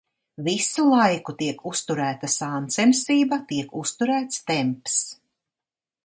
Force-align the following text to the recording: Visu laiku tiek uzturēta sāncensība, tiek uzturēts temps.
Visu 0.45 0.83
laiku 0.91 1.33
tiek 1.41 1.59
uzturēta 1.71 2.29
sāncensība, 2.35 3.39
tiek 3.51 3.75
uzturēts 3.83 4.41
temps. 4.53 4.97